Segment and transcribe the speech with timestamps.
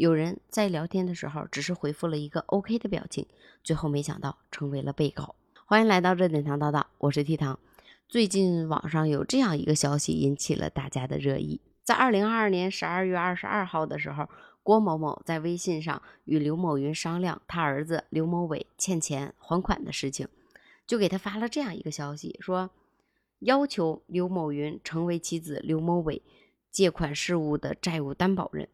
[0.00, 3.26] 有人在聊天的时候只是回复了一个 OK 的表情，
[3.62, 5.34] 最后没想到成为了被告。
[5.66, 7.58] 欢迎来到热点堂叨叨，我是 T 糖。
[8.08, 14.26] 最近网上有这样一个消息引起了大家的热议，在二零二二年十二月二十二号的时候，
[14.62, 20.26] 郭某某在微信上与刘某云商量他儿子刘某伟欠钱还款的事情，
[20.86, 22.70] 就给他发了这样一个消息，说
[23.40, 26.22] 要求刘某云成为妻子刘某伟
[26.70, 28.66] 借款事务的债务担保人。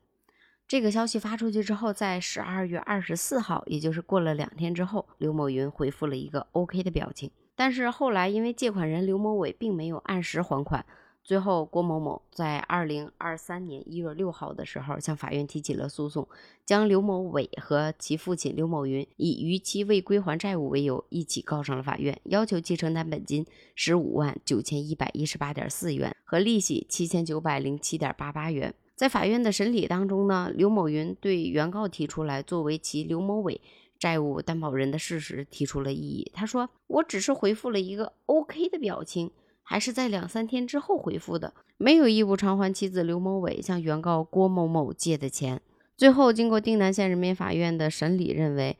[0.68, 7.30] 这个消息发出去之后，在十二月二十四号，也就是过了两天之后，刘某云回复了一个 OK 的表情。
[7.54, 10.84] 但是后来，因为借款人刘某伟并没有按时还款，
[11.22, 16.26] 最后郭某某在二零二三年一月六号的时候向法院提起了诉讼，
[16.64, 23.46] 将刘某伟和其父亲刘某云以逾期未归还债务为由，一起告上了法院，要求其承担本金
[23.76, 28.74] 十五万九千一百一十八点四元和利息七千九百零七点八八元。
[28.96, 33.60] 在法院的审理当中呢，刘某云对原告提出来作为其刘某伟
[33.98, 36.32] 债务担保人的事实提出了异议。
[36.34, 39.30] 他说：“我只是回复了一个 OK 的表情，
[39.62, 45.60] 还是在两三天之后回复的，没有义务偿还妻子刘某伟向原告郭某某借的钱。”
[45.94, 48.78] 最后，经过定南县人民法院的审理，认为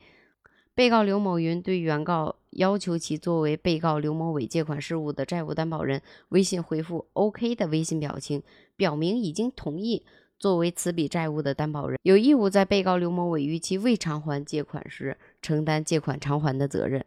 [0.77, 8.43] 被告刘某云对原告要求其作为被告刘某伟借款事务的债务担保人，微信回复 OK 的微信表情。
[8.75, 10.05] 表明已经同意
[10.37, 17.03] 作为此笔债务的担保人，有义务在被告刘某伟逾期未偿还借款时承担借款偿还的责任。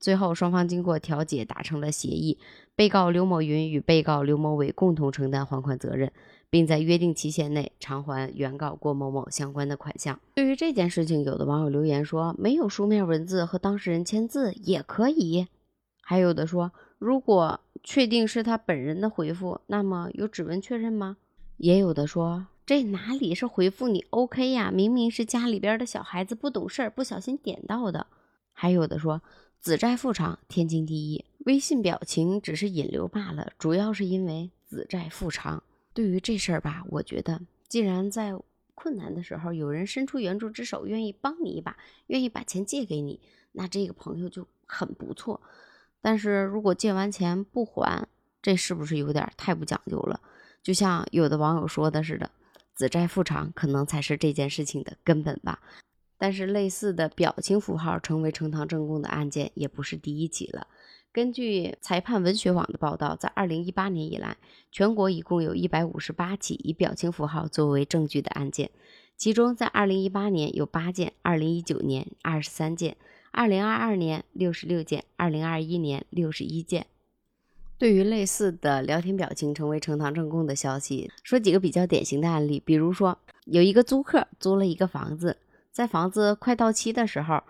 [0.00, 2.38] 最后，双方经过调解达成了协议，
[2.76, 6.12] 被告刘某云与被告刘某伟共同承担还款责任，
[6.48, 10.20] 并在约定期限内偿还原告郭某某相关的款项。
[10.34, 15.48] 对于这件事情，有的网友留言说，没有书面文字和当事人签字也可以。
[16.00, 21.16] 还有的说，如果确定是他本人的回复，那么有指纹确认吗？
[21.56, 24.70] 也有的说，这哪里是回复你 OK 呀？
[24.70, 28.06] 明明是家里边的小孩子不懂事儿，不小心点到的。
[28.52, 29.22] 还有的说，
[29.60, 31.24] 子债父偿，天经地义。
[31.46, 35.62] 微信表情只是引流罢了，主要是因为子债父偿。
[35.92, 38.38] 对于这事儿吧，我觉得，既然在
[38.74, 43.20] 困难的时候有人伸出援助之手，愿意帮你一把，愿意把钱借给你，
[43.52, 45.40] 那这个朋友就很不错。
[46.00, 48.06] 但是如果借完钱不还，
[48.40, 50.20] 这是不是有点太不讲究了？
[50.62, 52.30] 就像有的网友说的似的
[52.74, 55.60] ，“子债父偿”可能才是这件事情的根本吧。
[56.18, 60.66] 但是类似的表情符号成为呈堂证供的案件也不是第一起了。
[61.10, 64.36] 根据裁判文学网的报道，在2018年以来，
[64.70, 68.70] 全国一共有一百五十八起以表情符号作为证据的案件，
[69.16, 72.96] 其中在2018年有八件，2019年二十三件。
[73.30, 76.86] 二零二二年六十六件，二零二一年六十一件。
[77.76, 82.60] 对于类似的聊天表情成为呈堂证供的消息，说几个比较典型的案例。
[82.64, 85.36] 比如说，有一个租客租了一个房子，
[85.78, 87.44] 在房子快到期的时候，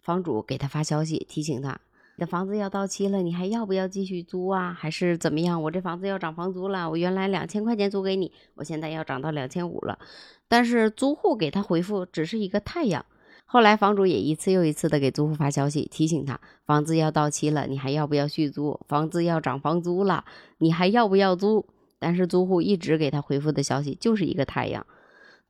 [0.00, 1.80] 房主给他发消息提醒他
[2.16, 4.72] ：“你的房子要到期了，你还要不要继续租啊？
[4.72, 5.60] 还是怎么样？
[5.60, 9.98] 我这房子要涨房租了，我原来两千块钱租给你，我现在要涨到两千五了。”
[10.46, 13.04] 但是租户给他回复只是一个太阳。
[13.46, 18.78] 后来房主也一次又一次的给租户发消息，提醒他房子要到期了，你还要不要续租？
[18.86, 20.24] 房子要涨房租了，
[20.58, 21.66] 你还要不要租？
[21.98, 24.86] 但是租户一直给他回复的消息就是一个太阳。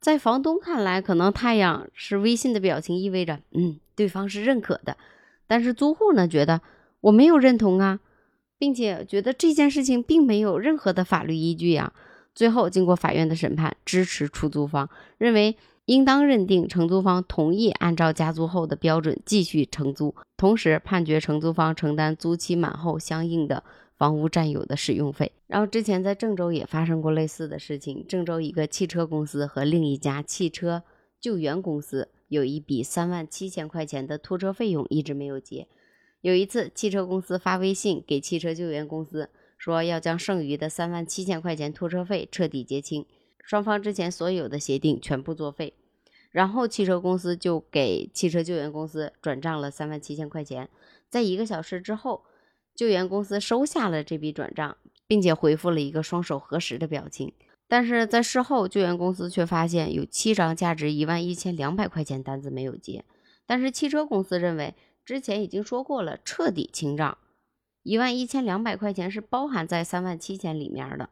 [0.01, 4.97] 在房东看来，可能太阳是微信的表情，意味着嗯对方是认可的。
[5.47, 6.61] 但是租户呢，觉得
[7.01, 8.01] 我没有认同啊，
[8.59, 11.93] 并且觉得这件事情并没有任何的法律依据呀。
[12.35, 15.57] 最后经过法院的审判，支持出租方，认为。
[15.87, 23.63] 应当认定承租方同意按照加租后的标准继续承租，同时判决承租方承担租期满后相应的
[23.97, 25.33] 房屋占有的使用费。
[25.47, 30.83] 然后之前在郑州也发生过类似的事情，郑州一个汽车公司和另一家汽车
[31.21, 35.69] 救援公司有一笔三万七千块钱的拖车费用一直没有结。
[36.21, 43.07] 有一次，汽车公司发微信给汽车救援公司，说要将剩余的三万七千块钱拖车费彻底结清。
[43.43, 45.75] 双方之前所有的协定全部作废，
[46.33, 50.69] 然后汽车公司就给汽车救援公司转账了三万七千块钱。
[51.09, 52.25] 在一个小时之后，
[52.77, 54.77] 救援公司收下了这笔转账，
[55.09, 57.33] 并且回复了一个双手合十的表情。
[57.67, 63.05] 但是在事后，救援公司却发现有七张价值一万一千两百块钱单子没有结。
[63.47, 64.75] 但是汽车公司认为
[65.05, 67.17] 之前已经说过了，彻底清账，
[67.83, 71.09] 一万一千两百块钱是包含在三万七千里面的。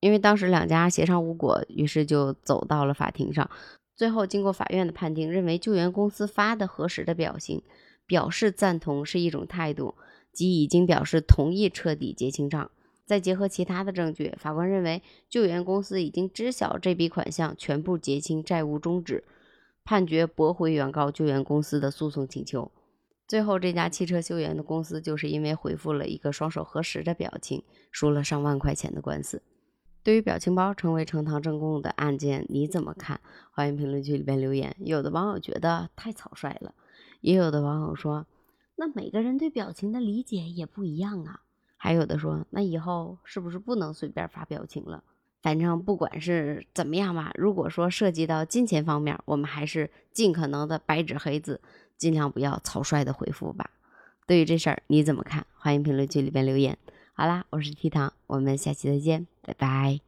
[0.00, 3.48] 因为当时两家协商无果，于是就走到了法庭上。
[3.94, 7.62] 最后经过法院的判定，认为救援公司发的核实的表情
[8.06, 9.94] 表示赞同是一种态度，
[10.36, 12.70] 即已经表示同意彻底结清账。
[13.06, 19.24] 再结合其他的证据，法官认为救援公司已经知晓这笔款项全部结清，债务终止，
[19.84, 22.70] 判决驳回原告救援公司的诉讼请求。
[23.28, 29.42] 最后，这家汽车修援的公司就是因为回复了一个双手合十的表情，输了上万块钱的官司。
[30.02, 33.20] 对于表情包成为呈堂证供的案件，你怎么看？
[33.50, 34.76] 欢迎评论区里边留言。
[34.78, 36.74] 有的网友觉得太草率了，
[37.20, 38.26] 也有的网友说，
[38.76, 41.40] 那每个人对表情的理解也不一样啊。
[41.76, 45.02] 还有的说，那以后是不是不能随便发表情了？
[45.42, 51.60] 反正不管是怎么样吧，如果说涉及到金钱方面，我们还是尽可能的白纸黑字。
[51.96, 53.70] 尽量不要草率的回复吧。
[54.26, 55.46] 对于这事儿你怎么看？
[55.56, 56.76] 欢迎评论区里边留言。
[57.14, 60.05] 好啦，我是 T 糖，我们下期再见，拜拜。